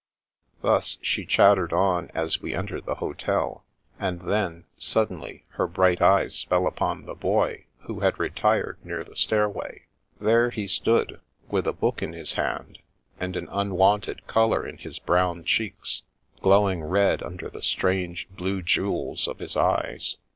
Thus 0.63 0.97
she 1.03 1.27
chattered 1.27 1.71
on 1.73 2.09
as 2.15 2.41
we 2.41 2.55
entered 2.55 2.87
the 2.87 2.95
hotel, 2.95 3.63
and 3.99 4.21
then, 4.21 4.65
suddenly, 4.75 5.43
her 5.49 5.67
bright 5.67 6.01
eyes 6.01 6.41
fell 6.41 6.65
upon 6.65 7.05
the 7.05 7.13
Boy, 7.13 7.65
who 7.81 7.99
had 7.99 8.17
retired 8.17 8.79
near 8.83 9.03
the 9.03 9.15
stairway. 9.15 9.83
There 10.19 10.49
he 10.49 10.65
stood, 10.65 11.21
with 11.49 11.67
a 11.67 11.71
boc4c 11.71 12.01
in 12.01 12.13
his 12.13 12.33
hand, 12.33 12.79
and 13.19 13.35
an 13.35 13.47
unwonted 13.51 14.25
colour 14.25 14.65
in 14.67 14.79
his 14.79 14.97
brown 14.97 15.43
cheeks, 15.43 16.01
glowing 16.41 16.83
red 16.83 17.21
under 17.21 17.47
the 17.47 17.61
strange 17.61 18.27
blue 18.31 18.63
jewels 18.63 19.27
of 19.27 19.37
his 19.37 19.55
eyes. 19.55 20.17